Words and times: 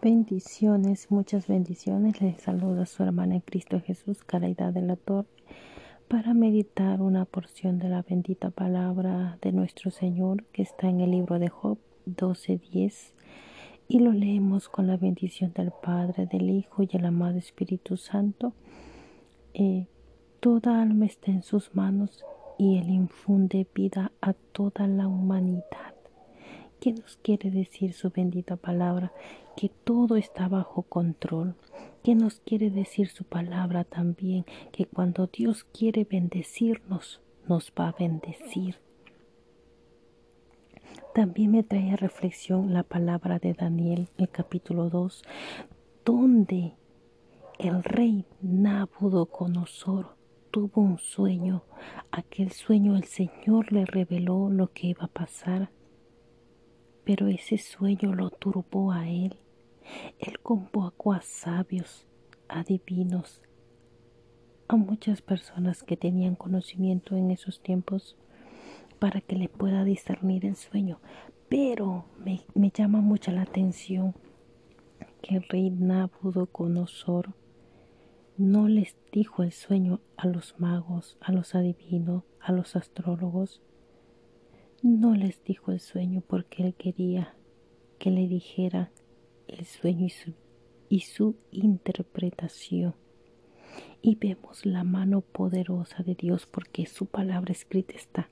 Bendiciones, 0.00 1.10
muchas 1.10 1.48
bendiciones. 1.48 2.20
Les 2.20 2.40
saluda 2.40 2.86
su 2.86 3.02
hermana 3.02 3.34
en 3.34 3.40
Cristo 3.40 3.80
Jesús, 3.80 4.22
Caridad 4.22 4.72
de 4.72 4.80
la 4.80 4.94
Torre, 4.94 5.26
para 6.06 6.34
meditar 6.34 7.00
una 7.00 7.24
porción 7.24 7.80
de 7.80 7.88
la 7.88 8.02
bendita 8.02 8.50
palabra 8.50 9.38
de 9.42 9.50
nuestro 9.50 9.90
Señor 9.90 10.44
que 10.52 10.62
está 10.62 10.88
en 10.88 11.00
el 11.00 11.10
libro 11.10 11.40
de 11.40 11.48
Job 11.48 11.78
12:10 12.06 13.12
y 13.88 13.98
lo 13.98 14.12
leemos 14.12 14.68
con 14.68 14.86
la 14.86 14.96
bendición 14.96 15.52
del 15.52 15.72
Padre, 15.72 16.26
del 16.26 16.48
Hijo 16.50 16.84
y 16.84 16.88
el 16.92 17.04
amado 17.04 17.38
Espíritu 17.38 17.96
Santo. 17.96 18.52
Eh, 19.52 19.86
toda 20.38 20.80
alma 20.80 21.06
está 21.06 21.32
en 21.32 21.42
sus 21.42 21.74
manos 21.74 22.24
y 22.56 22.78
Él 22.78 22.88
infunde 22.88 23.66
vida 23.74 24.12
a 24.20 24.32
toda 24.32 24.86
la 24.86 25.08
humanidad. 25.08 26.01
¿Qué 26.82 26.92
nos 26.92 27.16
quiere 27.22 27.52
decir 27.52 27.92
su 27.92 28.10
bendita 28.10 28.56
palabra? 28.56 29.12
Que 29.56 29.68
todo 29.68 30.16
está 30.16 30.48
bajo 30.48 30.82
control. 30.82 31.54
¿Qué 32.02 32.16
nos 32.16 32.40
quiere 32.40 32.70
decir 32.70 33.06
su 33.06 33.22
palabra 33.22 33.84
también? 33.84 34.46
Que 34.72 34.86
cuando 34.86 35.28
Dios 35.28 35.62
quiere 35.62 36.02
bendecirnos, 36.02 37.20
nos 37.46 37.72
va 37.78 37.90
a 37.90 37.92
bendecir. 37.96 38.80
También 41.14 41.52
me 41.52 41.62
trae 41.62 41.92
a 41.92 41.96
reflexión 41.96 42.74
la 42.74 42.82
palabra 42.82 43.38
de 43.38 43.54
Daniel, 43.54 44.08
el 44.18 44.28
capítulo 44.28 44.90
2, 44.90 45.22
donde 46.04 46.72
el 47.60 47.84
rey 47.84 48.24
Nabucodonosor 48.40 50.16
tuvo 50.50 50.82
un 50.82 50.98
sueño. 50.98 51.62
Aquel 52.10 52.50
sueño 52.50 52.96
el 52.96 53.04
Señor 53.04 53.72
le 53.72 53.86
reveló 53.86 54.50
lo 54.50 54.72
que 54.72 54.88
iba 54.88 55.04
a 55.04 55.06
pasar 55.06 55.70
pero 57.04 57.28
ese 57.28 57.58
sueño 57.58 58.14
lo 58.14 58.30
turbó 58.30 58.92
a 58.92 59.08
él. 59.08 59.36
Él 60.18 60.40
convocó 60.40 61.12
a 61.12 61.22
sabios, 61.22 62.06
adivinos, 62.48 63.42
a 64.68 64.76
muchas 64.76 65.20
personas 65.22 65.82
que 65.82 65.96
tenían 65.96 66.36
conocimiento 66.36 67.16
en 67.16 67.30
esos 67.30 67.60
tiempos 67.62 68.16
para 68.98 69.20
que 69.20 69.36
le 69.36 69.48
pueda 69.48 69.84
discernir 69.84 70.46
el 70.46 70.56
sueño. 70.56 71.00
Pero 71.48 72.06
me, 72.18 72.40
me 72.54 72.70
llama 72.70 73.00
mucha 73.00 73.32
la 73.32 73.42
atención 73.42 74.14
que 75.20 75.36
el 75.36 75.42
rey 75.48 75.70
Nabucodonosor 75.70 77.34
no 78.36 78.68
les 78.68 78.96
dijo 79.12 79.42
el 79.42 79.52
sueño 79.52 80.00
a 80.16 80.26
los 80.26 80.58
magos, 80.58 81.18
a 81.20 81.32
los 81.32 81.54
adivinos, 81.54 82.24
a 82.40 82.52
los 82.52 82.76
astrólogos, 82.76 83.60
no 84.82 85.14
les 85.14 85.42
dijo 85.44 85.70
el 85.70 85.80
sueño 85.80 86.22
porque 86.26 86.64
él 86.64 86.74
quería 86.74 87.34
que 87.98 88.10
le 88.10 88.26
dijera 88.26 88.90
el 89.46 89.64
sueño 89.64 90.06
y 90.06 90.10
su, 90.10 90.34
y 90.88 91.00
su 91.00 91.36
interpretación. 91.52 92.94
Y 94.02 94.16
vemos 94.16 94.66
la 94.66 94.82
mano 94.82 95.20
poderosa 95.20 96.02
de 96.02 96.16
Dios 96.16 96.46
porque 96.46 96.86
su 96.86 97.06
palabra 97.06 97.52
escrita 97.52 97.94
está. 97.94 98.28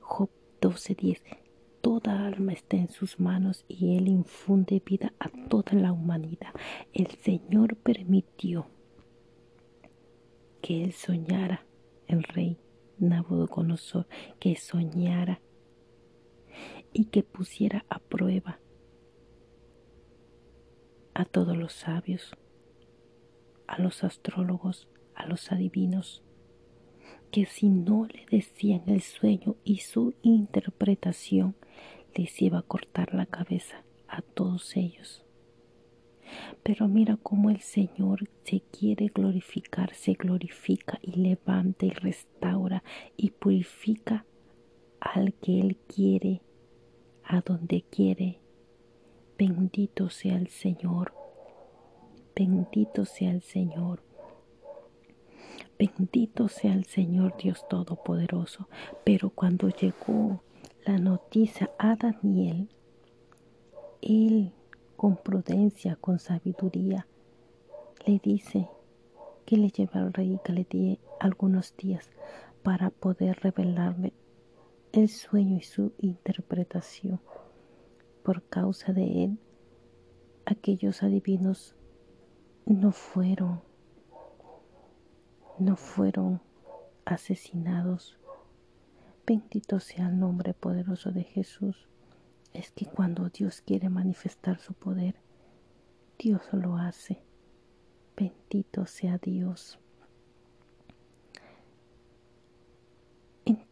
Job 0.00 0.30
12:10. 0.60 1.20
Toda 1.80 2.26
alma 2.26 2.52
está 2.52 2.76
en 2.76 2.88
sus 2.88 3.20
manos 3.20 3.64
y 3.68 3.96
Él 3.96 4.08
infunde 4.08 4.82
vida 4.84 5.12
a 5.20 5.28
toda 5.28 5.74
la 5.74 5.92
humanidad. 5.92 6.52
El 6.92 7.06
Señor 7.06 7.76
permitió 7.76 8.66
que 10.60 10.82
Él 10.82 10.92
soñara, 10.92 11.64
el 12.08 12.24
rey 12.24 12.58
Nabucodonosor, 12.98 14.08
que 14.40 14.56
soñara 14.56 15.40
y 16.92 17.06
que 17.06 17.22
pusiera 17.22 17.84
a 17.88 17.98
prueba 17.98 18.58
a 21.14 21.24
todos 21.24 21.56
los 21.56 21.72
sabios, 21.72 22.36
a 23.66 23.82
los 23.82 24.04
astrólogos, 24.04 24.88
a 25.16 25.26
los 25.26 25.50
adivinos, 25.50 26.22
que 27.32 27.44
si 27.44 27.68
no 27.68 28.06
le 28.06 28.24
decían 28.30 28.82
el 28.86 29.02
sueño 29.02 29.56
y 29.64 29.78
su 29.78 30.14
interpretación, 30.22 31.56
les 32.14 32.40
iba 32.40 32.60
a 32.60 32.62
cortar 32.62 33.14
la 33.14 33.26
cabeza 33.26 33.82
a 34.06 34.22
todos 34.22 34.76
ellos. 34.76 35.24
Pero 36.62 36.86
mira 36.88 37.18
cómo 37.20 37.50
el 37.50 37.60
Señor 37.60 38.28
se 38.44 38.60
quiere 38.60 39.08
glorificar, 39.08 39.94
se 39.94 40.12
glorifica 40.12 40.98
y 41.02 41.12
levanta 41.12 41.86
y 41.86 41.90
restaura 41.90 42.84
y 43.16 43.30
purifica 43.30 44.24
al 45.00 45.34
que 45.34 45.60
Él 45.60 45.76
quiere 45.88 46.42
a 47.28 47.42
donde 47.42 47.82
quiere. 47.82 48.40
Bendito 49.38 50.08
sea 50.08 50.36
el 50.36 50.48
Señor. 50.48 51.12
Bendito 52.34 53.04
sea 53.04 53.30
el 53.30 53.42
Señor. 53.42 54.02
Bendito 55.78 56.48
sea 56.48 56.72
el 56.72 56.86
Señor 56.86 57.36
Dios 57.36 57.68
Todopoderoso. 57.68 58.68
Pero 59.04 59.30
cuando 59.30 59.68
llegó 59.68 60.42
la 60.86 60.98
noticia 60.98 61.70
a 61.78 61.94
Daniel, 61.96 62.68
él 64.00 64.52
con 64.96 65.16
prudencia, 65.16 65.96
con 65.96 66.18
sabiduría, 66.18 67.06
le 68.06 68.18
dice 68.18 68.68
que 69.44 69.58
le 69.58 69.68
lleva 69.68 70.00
al 70.00 70.12
rey 70.14 70.40
que 70.42 70.52
le 70.52 70.66
dé 70.68 70.98
algunos 71.20 71.76
días 71.76 72.10
para 72.62 72.90
poder 72.90 73.38
revelarle 73.40 74.12
el 74.98 75.08
sueño 75.08 75.58
y 75.58 75.62
su 75.62 75.92
interpretación. 75.98 77.20
Por 78.24 78.42
causa 78.48 78.92
de 78.92 79.24
él, 79.24 79.38
aquellos 80.44 81.02
adivinos 81.02 81.76
no 82.66 82.90
fueron, 82.90 83.62
no 85.58 85.76
fueron 85.76 86.40
asesinados. 87.04 88.18
Bendito 89.24 89.78
sea 89.78 90.08
el 90.08 90.18
nombre 90.18 90.52
poderoso 90.52 91.12
de 91.12 91.22
Jesús. 91.22 91.88
Es 92.52 92.72
que 92.72 92.86
cuando 92.86 93.28
Dios 93.28 93.60
quiere 93.60 93.88
manifestar 93.88 94.58
su 94.58 94.74
poder, 94.74 95.14
Dios 96.18 96.42
lo 96.52 96.76
hace. 96.76 97.22
Bendito 98.16 98.86
sea 98.86 99.18
Dios. 99.18 99.78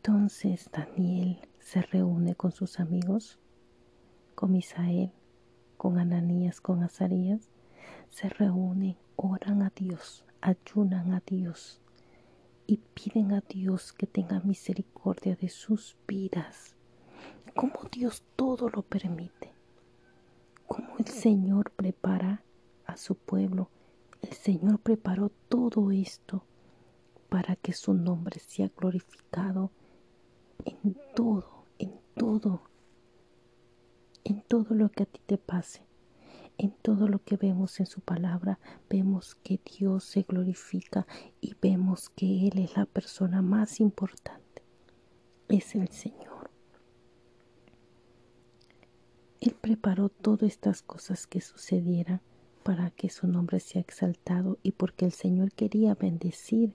Entonces 0.08 0.70
Daniel 0.70 1.40
se 1.58 1.82
reúne 1.82 2.36
con 2.36 2.52
sus 2.52 2.78
amigos, 2.78 3.40
con 4.36 4.52
Misael, 4.52 5.10
con 5.76 5.98
Ananías, 5.98 6.60
con 6.60 6.84
Azarías, 6.84 7.50
se 8.10 8.28
reúnen, 8.28 8.96
oran 9.16 9.62
a 9.62 9.72
Dios, 9.74 10.24
ayunan 10.40 11.12
a 11.12 11.24
Dios 11.26 11.80
y 12.68 12.76
piden 12.94 13.32
a 13.32 13.40
Dios 13.40 13.92
que 13.92 14.06
tenga 14.06 14.38
misericordia 14.38 15.34
de 15.34 15.48
sus 15.48 15.96
vidas. 16.06 16.76
Como 17.56 17.80
Dios 17.90 18.22
todo 18.36 18.68
lo 18.68 18.82
permite, 18.82 19.54
como 20.68 20.98
el 20.98 21.08
Señor 21.08 21.72
prepara 21.72 22.44
a 22.84 22.96
su 22.96 23.16
pueblo, 23.16 23.70
el 24.22 24.34
Señor 24.34 24.78
preparó 24.78 25.32
todo 25.48 25.90
esto 25.90 26.44
para 27.28 27.56
que 27.56 27.72
su 27.72 27.92
nombre 27.92 28.38
sea 28.38 28.70
glorificado 28.76 29.72
en 30.64 30.96
todo, 31.14 31.64
en 31.78 31.92
todo, 32.16 32.62
en 34.24 34.42
todo 34.42 34.74
lo 34.74 34.90
que 34.90 35.04
a 35.04 35.06
ti 35.06 35.20
te 35.26 35.38
pase, 35.38 35.82
en 36.58 36.70
todo 36.70 37.08
lo 37.08 37.22
que 37.22 37.36
vemos 37.36 37.80
en 37.80 37.86
su 37.86 38.00
palabra, 38.00 38.58
vemos 38.88 39.34
que 39.36 39.60
Dios 39.78 40.04
se 40.04 40.22
glorifica 40.22 41.06
y 41.40 41.54
vemos 41.60 42.08
que 42.10 42.48
Él 42.48 42.58
es 42.58 42.76
la 42.76 42.86
persona 42.86 43.42
más 43.42 43.80
importante, 43.80 44.62
es 45.48 45.74
el 45.74 45.88
Señor. 45.88 46.50
Él 49.40 49.54
preparó 49.60 50.08
todas 50.08 50.50
estas 50.50 50.82
cosas 50.82 51.26
que 51.26 51.40
sucedieran 51.40 52.20
para 52.62 52.90
que 52.90 53.10
su 53.10 53.28
nombre 53.28 53.60
sea 53.60 53.80
exaltado 53.80 54.58
y 54.62 54.72
porque 54.72 55.04
el 55.04 55.12
Señor 55.12 55.52
quería 55.52 55.94
bendecir 55.94 56.74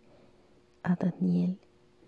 a 0.83 0.95
Daniel 0.95 1.59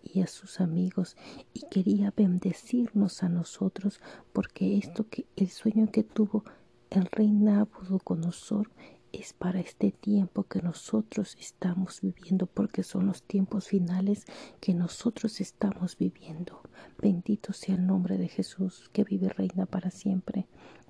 y 0.03 0.21
a 0.21 0.27
sus 0.27 0.59
amigos 0.59 1.15
y 1.53 1.61
quería 1.71 2.13
bendecirnos 2.15 3.23
a 3.23 3.29
nosotros 3.29 4.01
porque 4.33 4.77
esto 4.77 5.07
que 5.09 5.25
el 5.35 5.49
sueño 5.49 5.89
que 5.91 6.03
tuvo 6.03 6.43
el 6.89 7.05
rey 7.05 7.31
Nabucodonosor 7.31 8.69
es 9.13 9.31
para 9.33 9.59
este 9.59 9.91
tiempo 9.91 10.43
que 10.43 10.61
nosotros 10.61 11.37
estamos 11.39 12.01
viviendo 12.01 12.47
porque 12.47 12.83
son 12.83 13.05
los 13.05 13.23
tiempos 13.23 13.67
finales 13.67 14.25
que 14.59 14.73
nosotros 14.73 15.39
estamos 15.39 15.97
viviendo. 15.97 16.61
Bendito 16.99 17.53
sea 17.53 17.75
el 17.75 17.85
nombre 17.85 18.17
de 18.17 18.27
Jesús 18.27 18.89
que 18.91 19.03
vive 19.03 19.29
reina 19.29 19.67
para 19.67 19.91
siempre. 19.91 20.47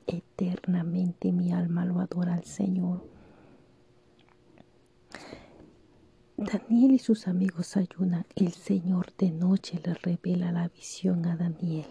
Eternamente 0.07 1.33
mi 1.33 1.51
alma 1.51 1.85
lo 1.85 1.99
adora 1.99 2.33
al 2.35 2.45
Señor. 2.45 3.05
Daniel 6.37 6.91
y 6.91 6.99
sus 6.99 7.27
amigos 7.27 7.77
ayunan. 7.77 8.25
El 8.35 8.51
Señor 8.53 9.13
de 9.17 9.29
noche 9.31 9.79
le 9.85 9.93
revela 9.93 10.51
la 10.51 10.67
visión 10.67 11.25
a 11.27 11.37
Daniel. 11.37 11.85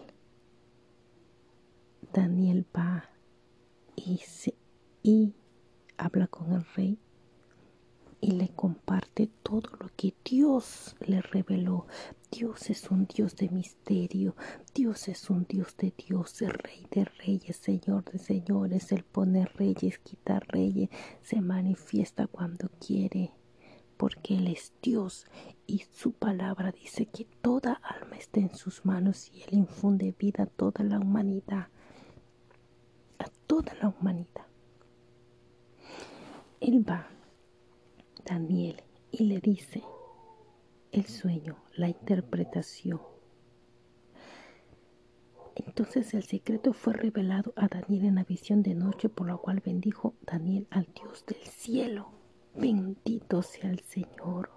Daniel 2.12 2.66
va 2.76 3.08
y 3.94 4.18
se 4.18 4.54
y 5.02 5.34
habla 5.96 6.26
con 6.26 6.52
el 6.52 6.64
rey 6.74 6.98
y 8.20 8.32
le 8.32 8.48
comparte 8.50 9.28
todo 9.42 9.68
lo 9.80 9.90
que 9.96 10.14
Dios 10.24 10.96
le 11.00 11.22
reveló. 11.22 11.86
Dios 12.30 12.70
es 12.70 12.90
un 12.90 13.06
Dios 13.06 13.36
de 13.36 13.48
misterio, 13.48 14.34
Dios 14.74 15.08
es 15.08 15.28
un 15.30 15.44
Dios 15.44 15.76
de 15.76 15.92
Dios, 15.96 16.40
el 16.42 16.52
Rey 16.52 16.86
de 16.90 17.04
Reyes, 17.04 17.56
Señor 17.56 18.04
de 18.10 18.18
Señores, 18.18 18.90
el 18.92 19.04
poner 19.04 19.52
reyes, 19.56 19.98
quitar 19.98 20.46
reyes, 20.48 20.88
se 21.20 21.40
manifiesta 21.40 22.26
cuando 22.26 22.70
quiere, 22.80 23.32
porque 24.02 24.34
Él 24.34 24.48
es 24.48 24.72
Dios 24.82 25.26
y 25.64 25.84
su 25.92 26.10
palabra 26.10 26.72
dice 26.72 27.06
que 27.06 27.24
toda 27.40 27.74
alma 27.74 28.16
está 28.16 28.40
en 28.40 28.52
sus 28.52 28.84
manos 28.84 29.30
y 29.32 29.42
Él 29.42 29.50
infunde 29.52 30.12
vida 30.18 30.42
a 30.42 30.46
toda 30.46 30.82
la 30.82 30.98
humanidad, 30.98 31.68
a 33.20 33.26
toda 33.46 33.72
la 33.74 33.90
humanidad. 33.90 34.48
Él 36.58 36.84
va 36.84 37.06
Daniel 38.24 38.82
y 39.12 39.22
le 39.26 39.38
dice 39.38 39.84
el 40.90 41.06
sueño, 41.06 41.58
la 41.76 41.88
interpretación. 41.88 43.00
Entonces 45.54 46.12
el 46.14 46.24
secreto 46.24 46.72
fue 46.72 46.94
revelado 46.94 47.52
a 47.54 47.68
Daniel 47.68 48.06
en 48.06 48.16
la 48.16 48.24
visión 48.24 48.64
de 48.64 48.74
noche, 48.74 49.08
por 49.08 49.28
la 49.28 49.36
cual 49.36 49.62
bendijo 49.64 50.14
Daniel 50.22 50.66
al 50.70 50.88
Dios 50.92 51.24
del 51.24 51.46
cielo. 51.46 52.21
Bendito 52.54 53.42
sea 53.42 53.70
el 53.70 53.80
Señor. 53.80 54.50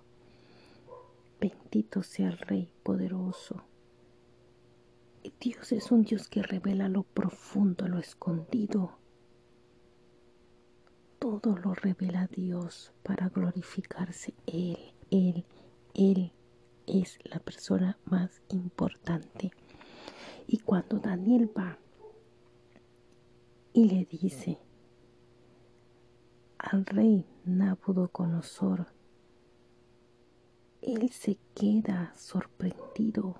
Bendito 1.39 2.03
sea 2.03 2.29
el 2.29 2.37
Rey 2.37 2.71
poderoso. 2.83 3.63
Dios 5.39 5.71
es 5.71 5.91
un 5.91 6.03
Dios 6.03 6.27
que 6.27 6.43
revela 6.43 6.87
lo 6.87 7.03
profundo, 7.03 7.87
lo 7.87 7.99
escondido 7.99 8.97
todo 11.25 11.57
lo 11.57 11.73
revela 11.73 12.27
Dios 12.27 12.93
para 13.01 13.29
glorificarse 13.29 14.35
Él, 14.45 14.77
Él, 15.09 15.43
Él 15.95 16.31
es 16.85 17.17
la 17.23 17.39
persona 17.39 17.97
más 18.05 18.43
importante. 18.49 19.51
Y 20.45 20.59
cuando 20.59 20.99
Daniel 20.99 21.49
va 21.57 21.79
y 23.73 23.85
le 23.85 24.05
dice 24.05 24.59
al 26.65 26.85
rey 26.85 27.25
Nabucodonosor, 27.45 28.87
él 30.81 31.09
se 31.11 31.37
queda 31.53 32.11
sorprendido 32.15 33.35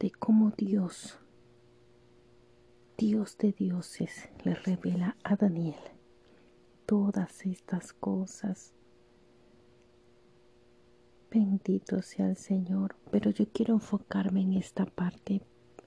de 0.00 0.10
cómo 0.10 0.50
Dios, 0.56 1.18
Dios 2.98 3.38
de 3.38 3.52
dioses, 3.52 4.28
le 4.44 4.54
revela 4.54 5.16
a 5.22 5.36
Daniel 5.36 5.78
todas 6.84 7.46
estas 7.46 7.92
cosas. 7.92 8.72
Bendito 11.30 12.02
sea 12.02 12.28
el 12.28 12.36
Señor, 12.36 12.96
pero 13.10 13.30
yo 13.30 13.46
quiero 13.52 13.74
enfocarme 13.74 14.42
en 14.42 14.54
esta 14.54 14.84
parte. 14.84 15.42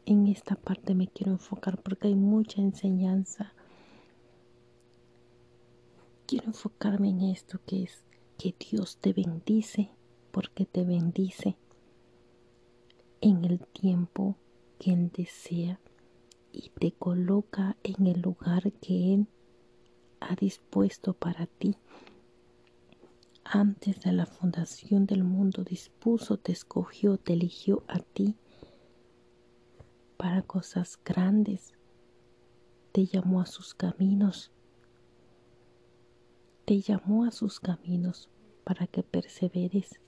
En 0.06 0.28
esta 0.28 0.56
parte 0.56 0.96
me 0.96 1.08
quiero 1.08 1.34
enfocar 1.34 1.82
porque 1.82 2.08
hay 2.08 2.16
mucha 2.16 2.62
enseñanza. 2.62 3.54
Quiero 6.30 6.46
enfocarme 6.46 7.10
en 7.10 7.22
esto 7.24 7.60
que 7.66 7.82
es 7.82 8.04
que 8.38 8.54
Dios 8.60 8.98
te 8.98 9.14
bendice 9.14 9.90
porque 10.32 10.68
te 10.68 10.84
bendice 10.84 11.58
en 13.20 13.46
el 13.46 13.60
tiempo 13.66 14.36
que 14.78 14.94
Él 14.94 15.12
desea 15.12 15.80
y 16.52 16.70
te 16.70 16.92
coloca 16.92 17.78
en 17.82 18.06
el 18.06 18.22
lugar 18.22 18.72
que 18.74 19.16
Él 19.16 19.26
ha 20.20 20.36
dispuesto 20.36 21.14
para 21.14 21.48
ti. 21.48 21.78
Antes 23.44 24.00
de 24.02 24.12
la 24.12 24.28
fundación 24.28 25.08
del 25.08 25.24
mundo 25.24 25.64
dispuso, 25.64 26.38
te 26.38 26.52
escogió, 26.52 27.18
te 27.18 27.34
eligió 27.34 27.82
a 27.88 27.98
ti 28.02 28.36
para 30.16 30.44
cosas 30.44 31.00
grandes. 31.04 31.74
Te 32.92 33.08
llamó 33.08 33.42
a 33.42 33.48
sus 33.48 33.74
caminos. 33.74 34.52
Te 36.70 36.82
llamó 36.82 37.26
a 37.26 37.32
sus 37.32 37.60
caminos 37.60 38.30
para 38.64 38.86
que 38.86 39.02
perseveres, 39.02 40.00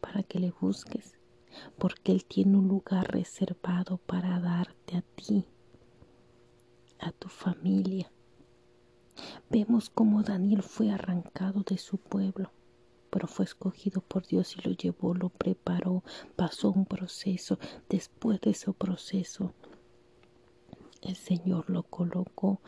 para 0.00 0.24
que 0.24 0.40
le 0.40 0.50
busques, 0.50 1.16
porque 1.78 2.10
Él 2.10 2.24
tiene 2.24 2.56
un 2.56 2.66
lugar 2.66 3.06
reservado 3.12 3.98
para 3.98 4.40
darte 4.40 4.96
a 4.96 5.02
ti, 5.14 5.44
a 6.98 7.12
tu 7.12 7.28
familia 7.28 8.10
Vemos 9.48 9.90
cómo 9.90 10.24
Daniel 10.24 10.64
fue 10.64 10.90
arrancado 10.90 11.62
de 11.62 11.78
su 11.78 11.98
pueblo, 11.98 12.50
pero 13.10 13.28
fue 13.28 13.44
escogido 13.44 14.00
por 14.00 14.26
Dios 14.26 14.56
y 14.56 14.66
lo 14.66 14.74
llevó, 14.74 15.14
lo 15.14 15.28
preparó, 15.28 16.02
pasó 16.34 16.72
un 16.72 16.84
proceso. 16.84 17.60
Después 17.88 18.40
de 18.40 18.50
ese 18.50 18.72
proceso, 18.72 19.54
el 21.02 21.16
Señor 21.16 21.68
lo 21.68 21.82
colocó 21.82 22.60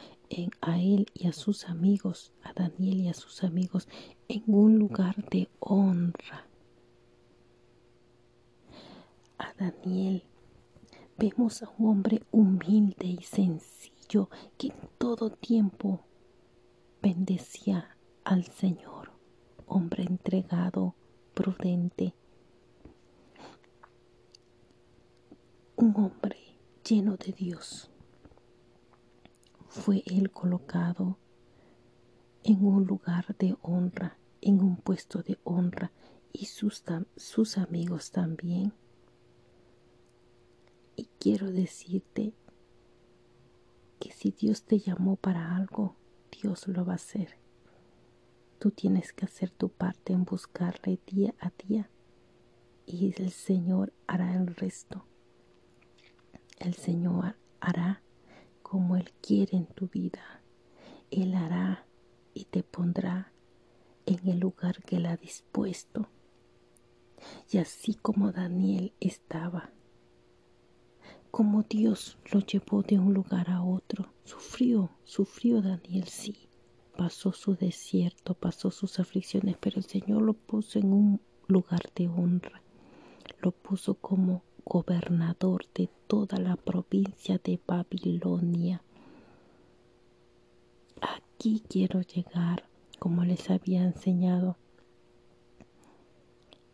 a 0.61 0.81
él 0.81 1.07
y 1.15 1.29
a 1.29 1.33
sus 1.33 1.65
amigos, 1.69 2.33
a 2.43 2.53
Daniel 2.53 3.01
y 3.03 3.09
a 3.09 3.15
sus 3.15 3.45
amigos, 3.45 3.89
en 4.29 4.43
un 4.47 4.79
lugar 4.79 5.17
de 5.31 5.49
honra. 5.61 6.47
A 9.39 9.53
Daniel 9.55 10.25
vemos 11.17 11.63
a 11.63 11.71
un 11.79 11.89
hombre 11.89 12.23
humilde 12.33 13.07
y 13.07 13.23
sencillo 13.23 14.29
que 14.59 14.69
en 14.69 14.89
todo 14.99 15.31
tiempo 15.31 16.01
bendecía 17.01 17.97
al 18.25 18.45
Señor, 18.45 19.13
hombre 19.67 20.03
entregado, 20.03 20.95
prudente, 21.35 22.15
un 25.77 25.95
hombre 25.97 26.37
lleno 26.85 27.17
de 27.17 27.33
Dios. 27.33 27.94
Fue 29.75 30.05
él 30.07 30.31
colocado 30.31 31.19
en 32.45 32.65
un 32.65 32.85
lugar 32.85 33.37
de 33.39 33.57
honra, 33.61 34.17
en 34.41 34.61
un 34.61 34.77
puesto 34.77 35.21
de 35.21 35.37
honra, 35.43 35.91
y 36.33 36.47
sus, 36.47 36.85
amigos 37.59 38.13
también. 38.13 38.73
Y 40.95 41.09
quiero 41.19 41.51
decirte 41.51 42.35
que 43.99 44.13
si 44.13 44.31
Dios 44.31 44.63
te 44.63 44.79
llamó 44.79 45.17
para 45.17 45.57
algo, 45.57 45.97
Dios 46.31 46.69
lo 46.69 46.85
va 46.85 46.93
a 46.93 46.97
hacer. 46.97 47.37
Tú 48.61 48.71
tienes 48.71 49.13
que 49.13 49.25
hacer 49.25 49.51
tu 49.51 49.71
parte 49.71 50.13
en 50.13 50.25
buscarle 50.25 51.01
día 51.05 51.35
a 51.41 51.51
día 51.67 51.91
y 52.87 53.13
el 53.21 53.33
Señor 53.33 53.93
hará 54.07 54.37
el 54.37 54.55
resto. 54.55 55.05
El 56.61 56.75
Señor 56.75 57.35
hará 57.61 58.04
como 58.75 58.97
Él 58.97 59.13
quiere 59.23 59.57
en 59.57 59.67
tu 59.67 59.87
vida. 59.87 60.43
Él 61.13 61.37
hará 61.37 61.87
y 62.35 62.47
te 62.47 62.65
pondrá 62.65 63.31
en 64.05 64.29
el 64.29 64.41
lugar 64.41 64.83
que 64.83 64.97
Él 64.97 65.07
ha 65.07 65.17
dispuesto. 65.17 66.09
Y 67.53 67.59
así 67.59 67.95
como 67.95 68.33
Daniel 68.33 68.93
estaba 68.99 69.71
como 71.31 71.63
Dios 71.63 72.19
lo 72.33 72.41
llevó 72.41 72.83
de 72.83 72.99
un 72.99 73.15
lugar 73.15 73.49
a 73.49 73.63
otro. 73.63 74.13
Sufrió, 74.25 74.91
sufrió 75.05 75.63
Daniel, 75.63 76.09
sí. 76.09 76.49
Pasó 76.97 77.31
su 77.31 77.55
desierto, 77.55 78.35
pasó 78.35 78.73
sus 78.73 78.99
aflicciones, 78.99 79.57
pero 79.61 79.77
el 79.77 79.85
Señor 79.85 80.23
lo 80.23 80.33
puso 80.33 80.81
en 80.81 80.93
un 80.93 81.21
lugar 81.47 81.93
de 81.95 82.09
honra. 82.09 82.61
Lo 83.41 83.53
puso 83.53 83.95
como 83.95 84.43
gobernador 84.65 85.67
de 85.75 85.89
toda 86.07 86.39
la 86.39 86.57
provincia 86.57 87.41
de 87.43 87.61
Babilonia. 87.67 88.83
Aquí 91.01 91.63
quiero 91.69 92.01
llegar, 92.01 92.69
como 92.99 93.25
les 93.25 93.51
había 93.51 93.83
enseñado 93.85 94.57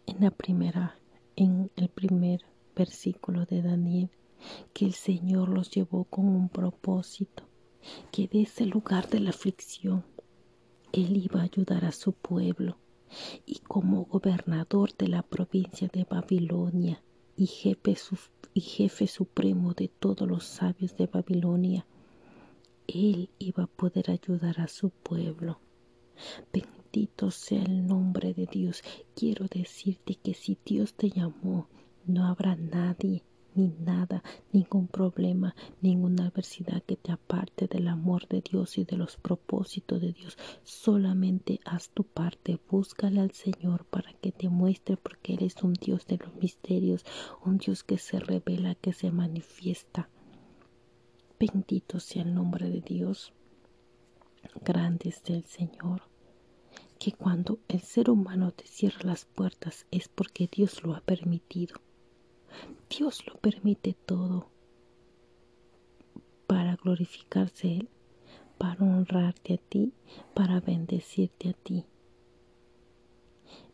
en 0.07 0.21
la 0.21 0.31
primera, 0.31 0.97
en 1.37 1.71
el 1.77 1.89
primer 1.89 2.41
versículo 2.77 3.45
de 3.47 3.63
Daniel 3.63 4.11
que 4.73 4.87
el 4.87 4.95
Señor 4.95 5.49
los 5.49 5.71
llevó 5.71 6.05
con 6.05 6.29
un 6.29 6.49
propósito, 6.49 7.43
que 8.11 8.29
de 8.29 8.43
ese 8.43 8.67
lugar 8.67 9.09
de 9.09 9.21
la 9.21 9.31
aflicción 9.31 10.05
Él 10.93 11.17
iba 11.17 11.41
a 11.41 11.45
ayudar 11.45 11.85
a 11.85 11.93
su 11.93 12.13
pueblo 12.13 12.77
y 13.45 13.59
como 13.59 14.05
gobernador 14.05 14.97
de 14.97 15.09
la 15.09 15.23
provincia 15.23 15.89
de 15.93 16.05
Babilonia 16.05 17.03
y 17.41 17.47
jefe, 17.47 17.97
y 18.53 18.61
jefe 18.61 19.07
supremo 19.07 19.73
de 19.73 19.89
todos 19.89 20.29
los 20.29 20.45
sabios 20.45 20.95
de 20.99 21.07
Babilonia, 21.07 21.87
Él 22.87 23.31
iba 23.39 23.65
a 23.65 23.67
poder 23.67 24.11
ayudar 24.11 24.61
a 24.61 24.69
su 24.69 24.91
pueblo. 24.91 25.59
Bendito 26.53 27.31
sea 27.31 27.63
el 27.63 27.87
nombre 27.87 28.35
de 28.35 28.45
Dios. 28.45 28.83
Quiero 29.17 29.47
decirte 29.47 30.17
que 30.17 30.35
si 30.35 30.59
Dios 30.67 30.93
te 30.93 31.09
llamó, 31.09 31.67
no 32.05 32.27
habrá 32.27 32.57
nadie 32.57 33.23
ni 33.55 33.69
nada, 33.69 34.23
ningún 34.53 34.87
problema, 34.89 35.55
ninguna 35.81 36.27
adversidad 36.27 36.83
que 36.83 36.97
te 36.97 37.13
aparte 37.13 37.67
del 37.67 37.89
amor 37.89 38.27
de 38.29 38.41
Dios 38.41 38.79
y 38.79 38.85
de 38.85 38.97
los 38.97 39.17
propósitos 39.17 40.01
de 40.01 40.13
Dios. 40.13 40.39
Solamente 40.63 41.61
haz 41.65 41.91
tu 41.91 42.05
parte, 42.05 42.59
búscale 42.71 43.21
al 43.21 43.33
Señor 43.33 43.85
para 43.85 44.13
que 44.15 44.33
te 44.33 44.49
muestre 44.49 44.97
porque 44.97 45.35
Él 45.35 45.43
es 45.43 45.63
un 45.63 45.75
Dios 45.75 46.07
de 46.07 46.19
los 46.19 46.35
misterios, 46.37 47.05
un 47.45 47.59
Dios 47.59 47.83
que 47.85 47.99
se 47.99 48.21
revela, 48.21 48.75
que 48.75 48.93
se 48.93 49.11
manifiesta. 49.11 50.09
Bendito 51.39 52.01
sea 52.01 52.23
el 52.23 52.35
nombre 52.35 52.69
de 52.69 52.81
Dios. 52.81 53.33
Grande 54.63 55.11
es 55.11 55.23
el 55.27 55.45
Señor 55.45 56.03
que 57.01 57.13
cuando 57.13 57.59
el 57.67 57.81
ser 57.81 58.11
humano 58.11 58.53
te 58.53 58.67
cierra 58.67 59.01
las 59.05 59.25
puertas 59.25 59.87
es 59.91 60.09
porque 60.09 60.51
Dios 60.53 60.83
lo 60.85 60.95
ha 60.95 61.01
permitido. 61.01 61.77
Dios 62.89 63.27
lo 63.27 63.35
permite 63.35 63.95
todo 64.07 64.49
para 66.47 66.77
glorificarse 66.77 67.77
Él, 67.77 67.89
para 68.59 68.85
honrarte 68.85 69.55
a 69.55 69.57
ti, 69.57 69.93
para 70.35 70.61
bendecirte 70.61 71.51
a 71.51 71.53
ti, 71.53 71.85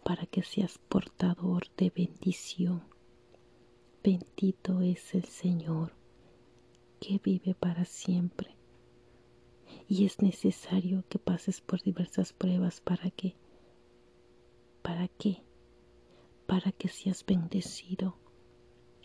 para 0.05 0.27
que 0.27 0.43
seas 0.43 0.79
portador 0.79 1.65
de 1.77 1.91
bendición. 1.91 2.83
Bendito 4.05 4.81
es 4.83 5.15
el 5.15 5.25
Señor 5.25 5.93
que 7.01 7.19
vive 7.19 7.55
para 7.55 7.85
siempre 7.85 8.57
y 9.89 10.05
es 10.05 10.21
necesario 10.21 11.05
que 11.09 11.19
pases 11.19 11.61
por 11.61 11.83
diversas 11.83 12.33
pruebas 12.33 12.81
para 12.81 13.11
que, 13.11 13.35
para 14.83 15.09
qué, 15.09 15.43
para 16.47 16.73
que 16.73 16.89
seas 16.89 17.25
bendecido, 17.25 18.17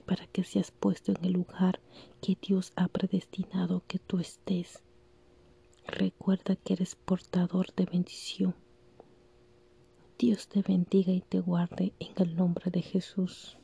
para 0.01 0.27
que 0.27 0.43
seas 0.43 0.71
puesto 0.71 1.11
en 1.11 1.25
el 1.25 1.33
lugar 1.33 1.79
que 2.21 2.37
Dios 2.41 2.73
ha 2.75 2.87
predestinado 2.87 3.83
que 3.87 3.99
tú 3.99 4.19
estés. 4.19 4.83
Recuerda 5.87 6.55
que 6.55 6.73
eres 6.73 6.95
portador 6.95 7.73
de 7.75 7.85
bendición. 7.85 8.55
Dios 10.17 10.47
te 10.47 10.61
bendiga 10.61 11.11
y 11.11 11.21
te 11.21 11.39
guarde 11.39 11.93
en 11.99 12.13
el 12.17 12.35
nombre 12.35 12.69
de 12.69 12.81
Jesús. 12.81 13.57